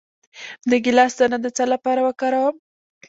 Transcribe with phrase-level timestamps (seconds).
[0.69, 2.55] د ګیلاس دانه د څه لپاره وکاروم؟